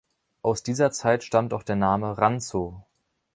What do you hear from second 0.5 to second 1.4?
dieser Zeit